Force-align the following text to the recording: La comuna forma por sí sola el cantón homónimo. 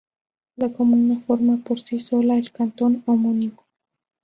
La 0.55 0.73
comuna 0.73 1.19
forma 1.19 1.57
por 1.57 1.79
sí 1.79 1.99
sola 1.99 2.35
el 2.35 2.51
cantón 2.51 3.03
homónimo. 3.05 3.67